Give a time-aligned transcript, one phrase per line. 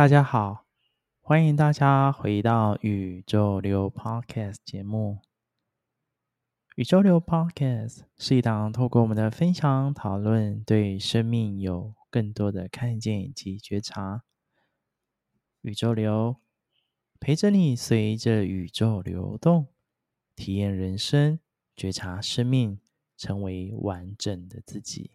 [0.00, 0.64] 大家好，
[1.20, 5.18] 欢迎大家回到宇宙流 Podcast 节目。
[6.76, 14.22] 宇宙流 Podcast 是一档透过我们的分享讨论，对生命有更多的看见以及觉察。
[15.60, 16.36] 宇宙流
[17.20, 19.66] 陪着你，随着宇宙流动，
[20.34, 21.38] 体验人生，
[21.76, 22.80] 觉察生命，
[23.18, 25.10] 成为完整的自己。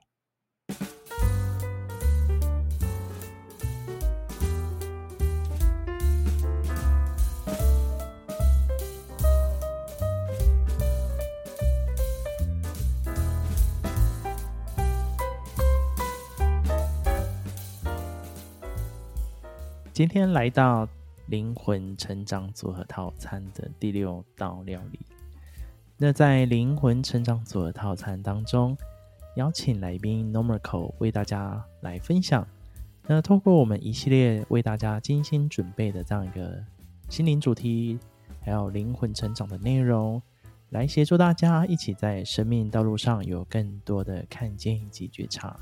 [19.96, 20.86] 今天来到
[21.28, 25.00] 灵魂成长组合套餐的第六道料理。
[25.96, 28.76] 那在灵魂成长组合套餐当中，
[29.38, 32.46] 邀请来宾 Noriko 为大家来分享。
[33.08, 36.62] 那透过我们一系列为大家精心准备的这样一个
[37.08, 37.98] 心灵主题，
[38.42, 40.22] 还有灵魂成长的内容，
[40.72, 45.58] 来协助大家一起在生命道路上有更多的看见以及觉察。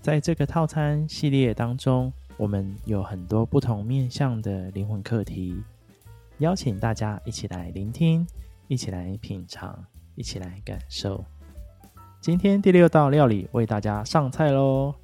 [0.00, 5.62] 在这个套餐系列当中，我们有很多不同面向的灵魂课题，
[6.38, 8.26] 邀请大家一起来聆听，
[8.68, 9.84] 一起来品尝，
[10.16, 11.24] 一起来感受。
[12.20, 14.94] 今天第六道料理为大家上菜喽！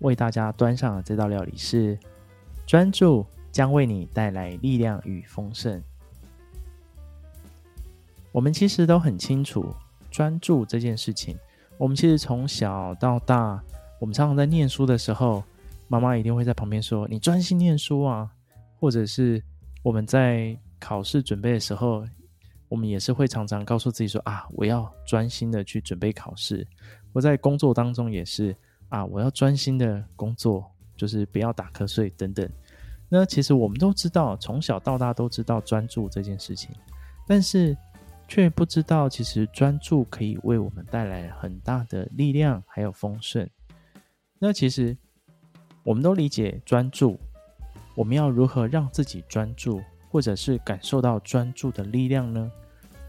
[0.00, 1.96] 为大家端上的这道料理是：
[2.66, 5.80] 专注将为你带来力量与丰盛。
[8.32, 9.74] 我们其实都很清楚，
[10.10, 11.36] 专注这件事情，
[11.76, 13.62] 我们其实从小到大，
[14.00, 15.44] 我们常常在念书的时候。
[15.88, 18.30] 妈妈一定会在旁边说：“你专心念书啊！”
[18.78, 19.42] 或者是
[19.82, 22.04] 我们在考试准备的时候，
[22.68, 26.64] 我们也是会常常告诉自己说：“啊，我要专心的去准备考试。”
[27.12, 28.54] 我在工作当中也是
[28.90, 32.48] 啊，我要专心的工作，就是不要打瞌睡等等。
[33.08, 36.70] 那其实我们都知道，从小到大都知道专注这件事情，
[37.26, 37.74] 但是
[38.28, 43.48] 却不知道，其实专注可以为我们带来很大的力量，还有丰盛。
[44.38, 44.94] 那其实。
[45.84, 47.18] 我们都理解专注，
[47.94, 49.80] 我们要如何让自己专注，
[50.10, 52.50] 或者是感受到专注的力量呢？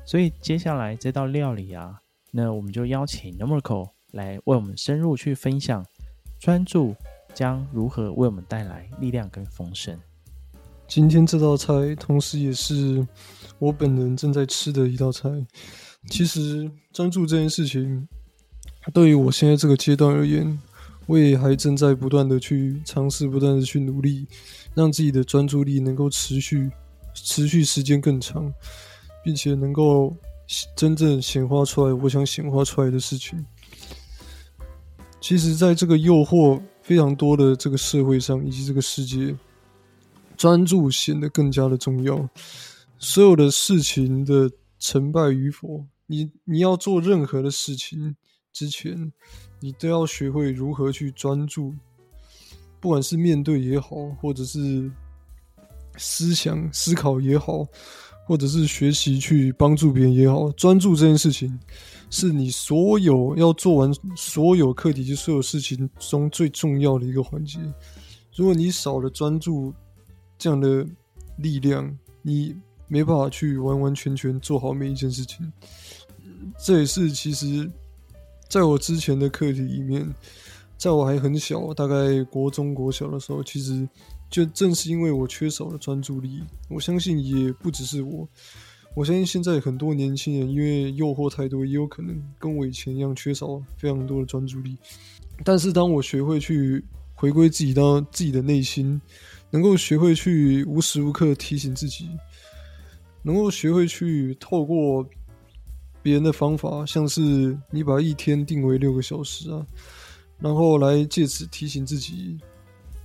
[0.06, 2.00] 所以接下来这道料理啊，
[2.32, 5.86] 那我们就邀请 Noriko 来为我们深入去分享
[6.40, 6.96] 专注
[7.34, 10.00] 将如何为我们带来力量跟丰盛。
[10.88, 13.06] 今天这道菜，同时也是
[13.60, 15.30] 我本人正在吃的一道菜。
[16.10, 18.08] 其实专注这件事情，
[18.92, 20.60] 对于我现在这个阶段而言，
[21.10, 24.28] 我也还正在不断的去尝试，不断的去努力，
[24.76, 26.70] 让自己的专注力能够持续、
[27.16, 28.54] 持续时间更长，
[29.24, 30.16] 并且能够
[30.76, 33.44] 真正显化出来我想显化出来的事情。
[35.20, 39.36] 其实，在这个诱惑非常多的这个社会上，以及这个世界，
[40.38, 42.30] 专注显得更加的重要。
[43.00, 48.16] 所有的事情的成败与否，你你要做任何的事情
[48.54, 49.12] 之前，
[49.62, 51.74] 你都要学会如何去专注，
[52.80, 54.90] 不管是面对也好，或者是
[55.98, 57.68] 思想思考也好，
[58.26, 61.60] 或者是学习去帮助别人也好，专注这件事情
[62.10, 67.60] 是你所有要做完所有课题、就所有事情中最重要的一个环节。
[68.34, 69.74] 如果你少了专注
[70.38, 70.88] 这样的
[71.38, 72.56] 力量，你
[72.88, 75.52] 没办法去完完全全做好每一件事情。
[76.58, 77.70] 这也是其实。
[78.50, 80.12] 在我之前的课题里面，
[80.76, 83.88] 在我还很小，大概国中、国小的时候，其实
[84.28, 86.42] 就正是因为我缺少了专注力。
[86.68, 88.28] 我相信也不只是我，
[88.96, 94.76] 我相信现在很多年轻人因为诱惑太多，也有可能跟我以前一样缺少非常多的专注力。
[95.46, 96.84] 但是当我学会去
[97.14, 99.00] 回归自己到自己的内心，
[99.52, 102.10] 能够学会去无时无刻提醒自己，
[103.22, 105.08] 能够学会去透过。
[106.02, 109.66] 别人的方法，像是你把一天定为六个小时啊，
[110.40, 112.38] 然后来借此提醒自己，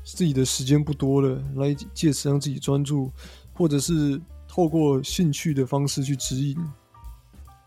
[0.05, 3.11] 自己的时间不多了，来借此让自己专注，
[3.53, 6.57] 或者是透过兴趣的方式去指引，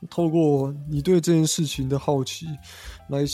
[0.09, 2.47] 透过你对这件事情的好奇，
[3.09, 3.25] 来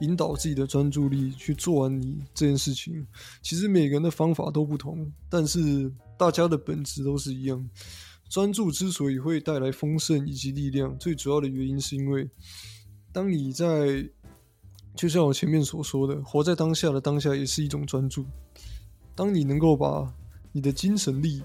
[0.00, 3.06] 引导自己的专注力去做完你这件事情。
[3.42, 7.68] 其实每个人的方法都不同，但是大家的本质都是一样。
[8.28, 12.28] 专注之所以会带来丰盛以及力量，最主要的原因是因为，
[13.12, 14.04] 当你在，
[14.96, 18.26] 就像我前面所说的，活在当下的当下也是一种专注。
[19.14, 20.12] 当你能够把
[20.50, 21.42] 你的精神力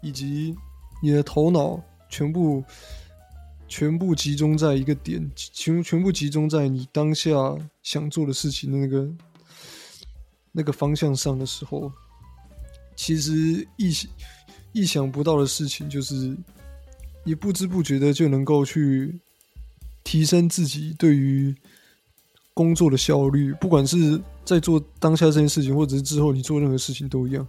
[0.00, 0.54] 以及
[1.02, 1.78] 你的头脑
[2.08, 2.64] 全部
[3.68, 7.34] 全部集中在一个点，全全部集中在你当下
[7.82, 9.14] 想做的事情的那个
[10.52, 11.92] 那个方向上的时候，
[12.94, 14.08] 其实一些
[14.76, 16.36] 意想不到的事情，就是
[17.24, 19.18] 你不知不觉的就能够去
[20.04, 21.54] 提升自己对于
[22.52, 27.46] 工作的效率，不管是在做当下这件事情，或者是之后你做任何事情都一样。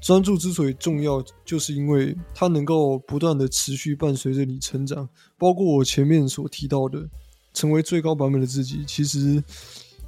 [0.00, 5.08] 专注之所以重要，就是因为它能够不断的持续伴随着你成长。
[5.38, 7.08] 包括我前面所提到的，
[7.54, 9.40] 成为最高版本的自己，其实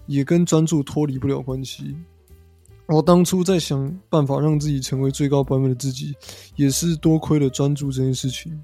[0.06, 1.94] 也跟专注脱离不了关系。
[2.88, 6.14] 我当初在想办法让自己成为最高版本的自己，
[6.56, 8.61] 也是多亏了专注这件事情，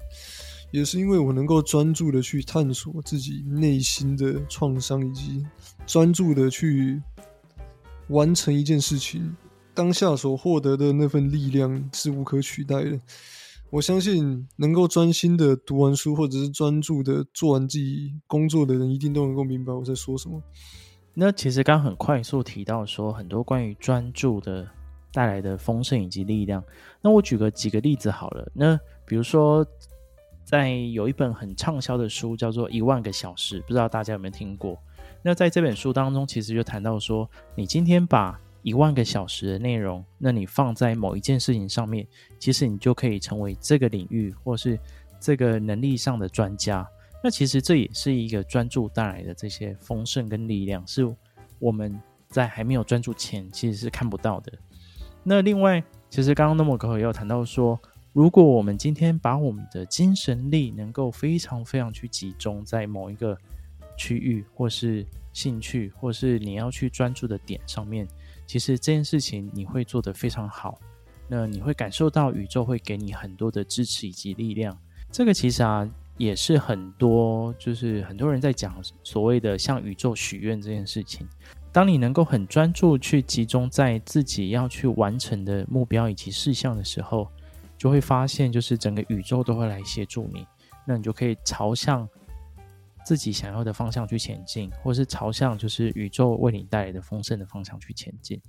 [0.71, 5.45] 也是因为我能够专注的去探索自己内心的创伤，以及
[5.87, 7.01] 专注的去
[8.09, 9.35] 完成一件事情。
[9.73, 12.99] 当下所获得的那份力量是无可取代的。
[13.71, 20.41] 我相信能够专心的读完书，或者是专注的做完自己工作的人，一定都能够明白我在说什么。
[21.21, 24.65] 那其实刚很快速提到说很多关于专注的
[25.11, 26.63] 带来的丰盛以及力量。
[27.01, 28.49] 那我举个几个例子好了。
[28.53, 29.65] 那比如说，
[30.45, 34.81] 在有一本很畅销的书叫做《一万个小时》，不知道大家有没有听过？
[35.21, 42.07] 那在这本书当中，其实就谈到说，你今天把一万个小时的内容，那你放在某一件事情上面，
[42.39, 44.79] 其实你就可以成为这个领域或是
[45.19, 46.87] 这个能力上的专家。
[47.21, 51.07] 那其实这也是一个专注带来的这些丰盛跟力量，是
[51.59, 54.53] 我们在还没有专注前其实是看不到的。
[55.23, 57.77] 那另外，其实刚刚那么可也有谈到说，
[58.13, 63.37] 如果我们今天把我们的精神力能够非常非常去集中在某一个
[63.97, 68.07] 区域，或是兴趣，或是你要去专注的点上面。
[68.47, 70.79] 其实这件事情你会做得非常好，
[71.27, 74.75] 那你会感受到宇宙会给你很多的支持以及力量。
[75.11, 75.87] 这个其实啊，
[76.19, 81.27] 也是很多就是很多人在讲所谓的向宇宙许愿这件事情。
[81.71, 87.27] 当你能够很专注去集中在自己要去完成的目标以及事项的时候，
[87.75, 90.45] 就会发现就是整个宇宙都会来协助你，
[90.85, 92.07] 那你就可以朝向。
[93.05, 98.39] 自己想要的方向去前进，或是朝向就是宇宙为你带来的丰盛的方向去前进。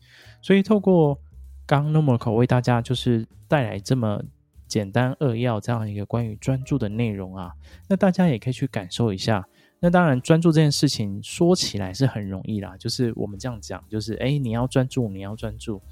[0.43, 1.19] 所以，透过
[1.65, 4.23] 刚 Normal 为大家就是带来这么
[4.71, 7.53] 简单扼要这样一个关于专注的内容啊，
[7.89, 9.45] 那大家也可以去感受一下。
[9.81, 15.83] 那当然，专注这件事情说起来是很容易啦，就是我们这样讲，就是哎，你要专注，你要专注，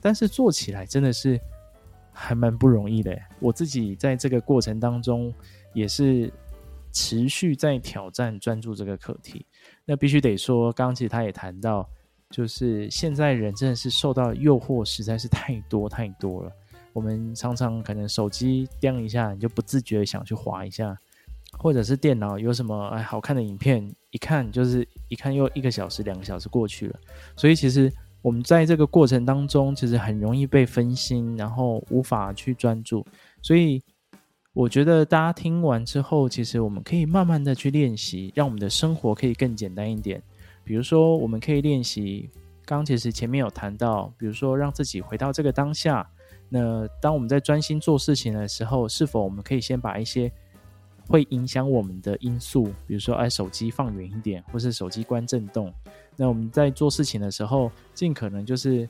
[0.00, 1.40] 但是做起来真的是
[2.12, 3.18] 还蛮不容易的。
[3.40, 5.32] 我自己在这个过程当中
[5.74, 6.32] 也是。
[6.92, 9.44] 持续在挑战专注这个课题，
[9.84, 11.86] 那必须得说，刚刚其实他也谈到，
[12.30, 16.52] 就是现在人真的是受到诱惑实在是太多太多了。
[16.96, 20.96] 我们常常可能手机颠一下，你就不自觉想去滑一下，
[21.58, 26.98] 或者是电脑有什么哎好看的影片，一看就是一看又一个小时、两个小时过去了。
[27.36, 33.06] 所以其实我们在这个过程当中，其实很容易被分心，然后无法去专注，
[33.42, 33.82] 所以。
[34.58, 40.22] 我觉得大家听完之后，其实我们可以慢慢的去练习，让我们的生活可以更简单一点。
[40.64, 42.30] 比如说，我们可以练习，
[42.64, 46.08] 刚其实前面有谈到，比如说让自己回到这个当下。
[46.48, 50.32] 那当我们在专心做事情的时候，是否我们可以先把一些
[51.08, 55.72] 会影响我们的因素，比如说，哎，手机放远一点，或是手机关震动。
[56.16, 58.88] 那我们在做事情的时候，尽可能就是。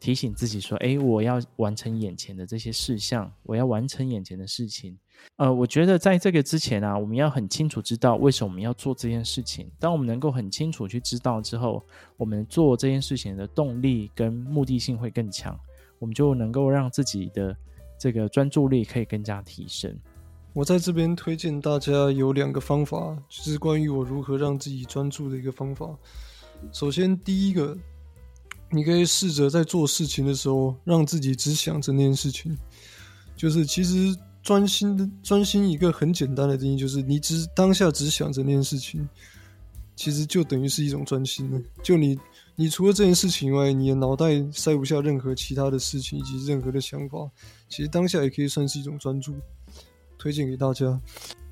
[0.00, 4.98] 提醒自己说：“诶，我要完成眼前的这些事项，我要完成眼前的事情。”
[5.36, 9.70] 呃，我觉得在这个之前啊，我们要很清楚知道为什么我们要做这件事情。
[9.80, 11.82] 当我们能够很清楚去知道之后，
[12.18, 15.58] 我们做这件事情的动力跟目的性会更强，
[15.98, 17.56] 我们就能够让自己的
[17.98, 19.94] 这个专注力可以更加提升。
[20.52, 25.88] 我在这边推荐大家有两个方法，就是关于我如何让自己专注的一个方法。
[26.72, 27.76] 首先，第一个。
[28.70, 32.58] 你可以试着在做事情的时候，让自己只想着那件事情。
[33.36, 39.08] 就是其实专心的专心，一个很简单的定义，就是你只当下只想着那件事情，
[39.96, 41.60] 其实就等于是一种专心了。
[41.82, 42.18] 就你
[42.56, 47.30] 你除了这件事情以外，你的脑袋塞不下任何其他的事情以及任何的想法，
[47.68, 49.34] 其实当下也可以算是一种专注。
[50.16, 50.98] 推荐给大家。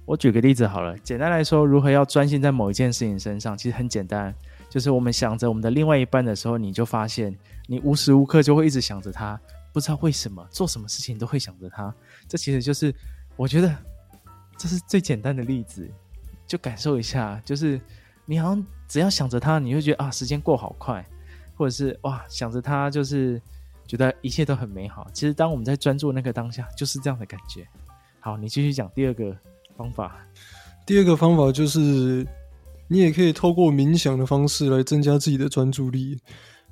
[0.06, 4.34] 我举个例子好了，简单来说，如何要专心在某一件事情身上，其实很简单。
[4.70, 9.38] 就是我们想着我们的另外一半的时候，你就发现你无时无刻就会一直想着他，
[9.72, 11.94] 不知道为什么做什么事情都会想着他。
[12.26, 12.94] 这其实就是
[13.36, 13.76] 我觉得
[14.56, 15.86] 这是最简单的例子，
[16.46, 17.78] 就感受一下，就是
[18.24, 21.06] 你好像只要想着他，你会觉得啊时间过好快，
[21.54, 23.40] 或者是哇想着他就是
[23.86, 25.06] 觉得一切都很美好。
[25.12, 27.66] 其实当我们在专注那个当下，就是这样的感觉。
[28.20, 29.36] 好，你继续讲第二个
[29.76, 30.26] 方法。
[30.86, 32.26] 第二个方法就是。
[32.88, 36.20] 你也可以透过冥想的方式来增加自己的专注力。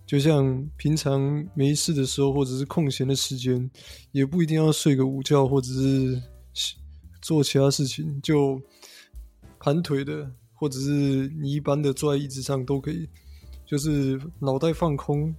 [0.05, 1.19] 就像平常
[1.55, 3.71] 没事的时候，或者是空闲的时间，
[4.13, 6.21] 也不一定要睡个午觉，或者是
[7.23, 8.61] 做其他事情，就
[9.59, 10.31] 盘腿的，
[10.61, 13.09] 或者是你一般的坐在椅子上都可以，
[13.65, 15.35] 就是脑袋放空，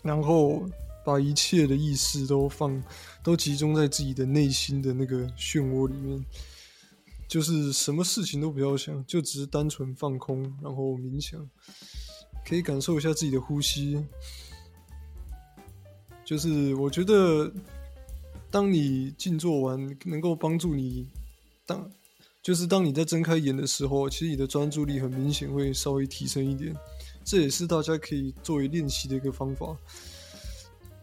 [0.00, 0.66] 然后
[1.04, 2.82] 把一切的意识都放，
[3.22, 6.24] 都集中在自己的内心的那个漩涡里面，
[7.28, 11.46] 就是什么事情都不要想，就只是单纯放空，然后冥想。
[12.44, 14.04] 可以感受一下自己的呼吸，
[16.24, 17.52] 就是我觉得，
[18.50, 21.06] 当你静坐完，能够帮助你
[21.64, 21.88] 当，
[22.42, 26.74] 就是当你在睁开眼的时候，其实你的专注力很明显会稍微提升一点，
[27.24, 29.76] 这也是大家可以作为练习的一个方法。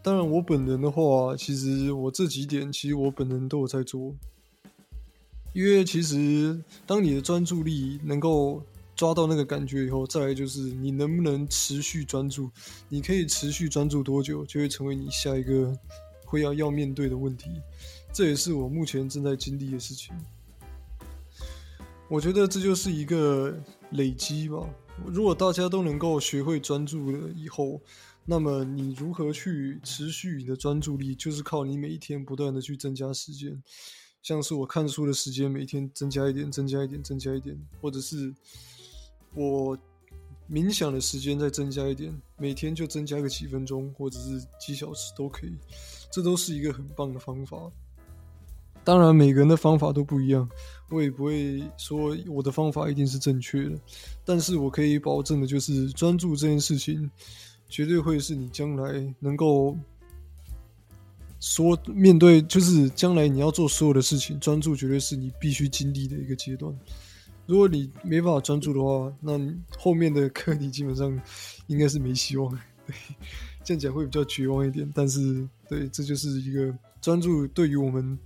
[0.02, 4.14] 当然，我本人的话，其实我这几点，其实我本人都有在做，
[5.54, 8.62] 因为其实当你的专注力能够。
[8.96, 12.50] 抓到那个感觉以后，再来就是你能不能持续专注？
[12.90, 15.74] 你可以持续专注多久，就会成为你下一个
[16.26, 17.48] 会要要面对的问题。
[18.12, 20.14] 这也是我目前正在经历的事情。
[22.10, 23.56] 我觉得这就是一个
[23.92, 24.68] 累积吧。
[25.06, 27.80] 如果大家都能够学会专注了以后，
[28.24, 33.62] 那么你如何去持续你的专注力，就是靠你每一天不断的去增加时间，
[34.24, 38.34] 像是我看书的时间，每天增加一点，增加一点，增加一点，或者是。
[39.32, 39.78] 我
[40.50, 45.56] 冥想的时间再增加一点，每天就增加个几分钟，或者是几小时都可以，
[46.12, 47.70] 这都是一个很棒的方法。
[48.82, 50.48] 当然，每个人的方法都不一样，
[50.90, 53.78] 我也不会说我的方法一定是正确的。
[54.24, 57.10] 但是我可以保证的就是，专注这件事情，
[57.68, 59.76] 绝对会是你将来能够
[61.38, 66.74] 说面对，就是将来你要做所有的事情，专注绝对是你必须经历的一个阶段。
[67.46, 69.38] 如果你没办法专注的话，那
[69.76, 71.20] 后面的课题基本上
[71.66, 72.50] 应该是没希望。
[72.86, 72.94] 对，
[73.64, 78.18] 这样讲会比较绝望一点，但是对，这就是一个专注对于我们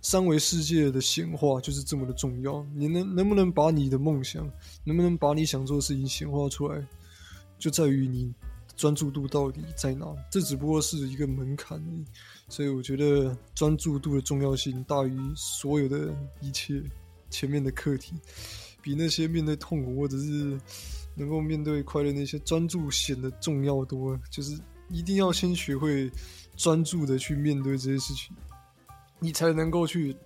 [0.00, 2.64] 三维世界的显化就是这么的重要。
[2.74, 4.50] 你能能不能把你的梦想，
[4.84, 6.86] 能不能把你想做的事情显化出来，
[7.58, 8.32] 就在于你
[8.76, 10.06] 专注度到底在哪。
[10.30, 11.82] 这只不过是一个门槛。
[12.48, 16.82] 所以我觉得专注度的重要性大于所有的一切。
[17.30, 18.14] 前面的课题，
[18.80, 20.58] 比那些面对痛苦或者是
[21.14, 24.20] 能够面对快乐那些专注显得重要多了。
[24.30, 26.10] 就是一定要先学会
[26.56, 28.34] 专注的去面对这些事情，
[29.18, 30.16] 你才能够去，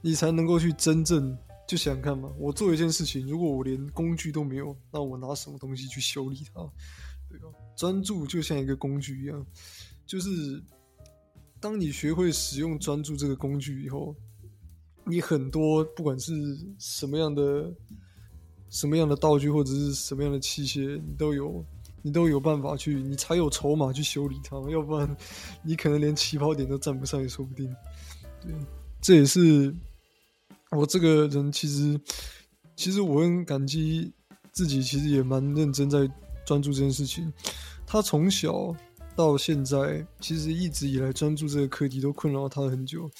[0.00, 2.30] 你才能够去真正就想看嘛。
[2.38, 6.60] 我做一件事情，如果我连工具都没有，那我拿什么东西去修理它？
[7.28, 7.48] 对吧？
[7.76, 9.46] 专注就像一个工具一样，
[10.06, 10.62] 就是
[11.60, 14.14] 当你学会使用专注这个工具以后。
[15.10, 16.34] 你很多不管是
[16.78, 17.72] 什么样的
[18.68, 21.64] 什么样的道具或者是什么样的器械，你都有
[22.02, 25.16] 你都有办法去，你才有筹码去修理它，要不然
[25.62, 27.74] 你可能连起跑点都站不上也说不定。
[28.40, 28.54] 对，
[29.00, 29.74] 这也是
[30.70, 32.00] 我这个人其实
[32.76, 34.12] 其实我很感激
[34.52, 36.08] 自己，其实也蛮认真在
[36.46, 37.32] 专注这件事情。
[37.86, 38.74] 他从小
[39.16, 43.10] 到现在，其实一直以来专注这个课题都困扰他很久。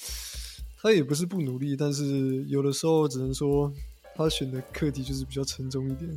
[0.81, 3.69] 他也不是不努力，但是有的时候只能说
[4.15, 6.09] 他选的课题就是比较沉重一点，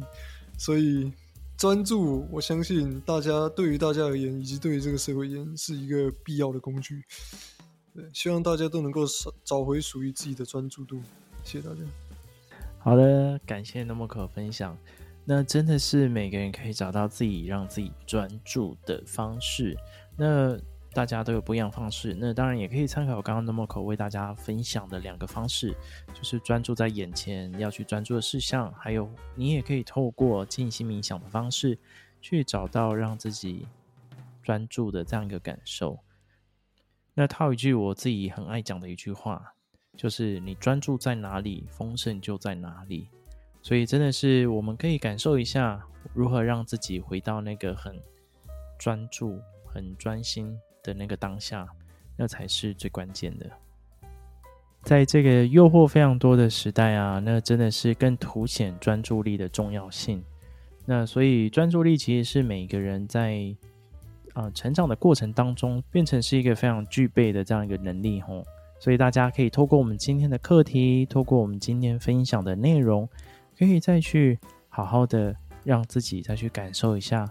[0.57, 1.13] 所以
[1.57, 7.03] 专注，我相信大家对于大家而言，以及对于这个社会而言，是一个必要的工具。
[7.95, 9.03] 对，希望大家都能够
[9.45, 11.01] 找回属于自己的专注度。
[11.45, 11.81] 谢谢大家。
[12.79, 14.77] 好的，感谢 Nomoko 分享。
[15.25, 19.77] 那真的是每个人可以找到自己让自己专注的方式。
[20.17, 20.59] 那
[20.93, 25.75] 大家都有不一样方式，那当然也可以参考刚刚 Nomoko 为大家分享的两个方式，
[26.13, 31.79] 就是专注在眼前要去专注的事项，还有你也可以透过静心冥想的方式，
[32.21, 33.67] 去找到让自己
[34.43, 35.99] 专注的这样一个感受。
[37.15, 39.55] 那套一句我自己很爱讲的一句话，
[39.97, 43.09] 就是你专注在哪里，丰盛就在哪里。
[43.63, 45.81] 所以真的是我们可以感受一下，
[46.13, 47.97] 如何让自己回到那个很
[48.79, 50.59] 专注、很专心。
[50.85, 51.65] 的那个当下，
[52.17, 53.49] 那才是最关键的。
[54.83, 60.21] 在这个诱惑非常多的时代啊，那真的是更凸显专注力的重要性。
[60.85, 63.55] 那所以专注力其实是每个人在、
[64.35, 68.45] 呃、成长的过程当中，变成是一个非常具备的这样一个能力吼。
[68.79, 73.09] 所以大家可以透过我们今天的课题，透过我们今天分享的内容，
[73.59, 75.35] 可以再去好好的
[75.65, 77.31] 让自己再去感受一下，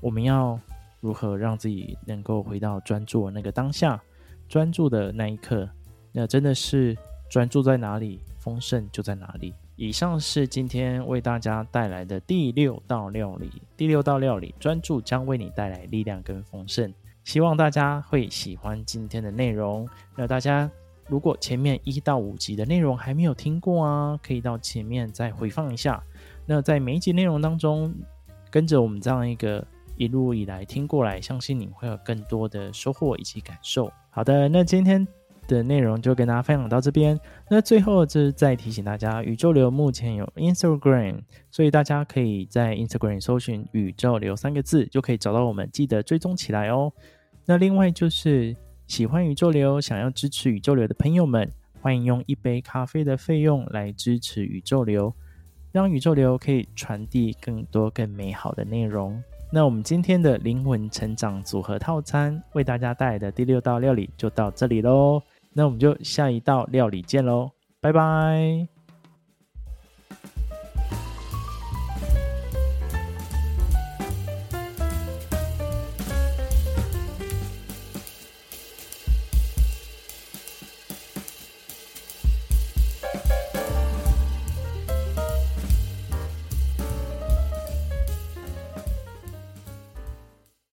[0.00, 0.58] 我们要。
[1.00, 4.02] 如何让自己能够回到专注的那个当下，
[4.48, 5.68] 专注的那一刻，
[6.12, 6.96] 那真的是
[7.28, 9.52] 专注在哪里，丰盛就在哪里。
[9.76, 13.50] 以上是今天为大家带来的第六道料理。
[13.76, 16.92] 第六道料理，专注将为你带来力量跟丰盛。
[17.24, 19.88] 希望大家会喜欢今天的内容。
[20.14, 20.70] 那大家
[21.08, 26.00] 如果前面一到五集的内容还没有听过啊，可以到前面再回放一下。
[26.46, 27.92] 那在每一集内容当中，
[28.50, 29.66] 跟着我们这样一个
[29.96, 33.92] 一路以来听过来，相信你会有更多的收获以及感受。
[34.10, 35.04] 好的，那今天。
[35.46, 37.18] 的内容就跟大家分享到这边。
[37.48, 41.20] 那最后就是再提醒大家，宇宙流目前有 Instagram，
[41.50, 46.92] 所以大家可以在 Instagram 搜寻“宇宙流”三个字，就可以找到我们，记得追踪起来哦。
[47.46, 55.14] 那另外就是喜欢宇宙流、想要支持宇宙流的朋友们，欢迎用一杯咖啡的费用来支持宇宙流，
[55.72, 59.22] 让宇宙流可以传递更多更美好的内容。
[59.52, 65.22] 那我们今天的灵魂成长组合套餐为大家带来的第六道料理就到这里喽。
[65.54, 68.73] 那我们就下一道料理见喽，拜拜。